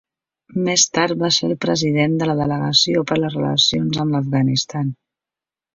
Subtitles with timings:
[0.67, 4.93] Més tard va ser el president de la Delegació per les relacions amb l'Afganistan.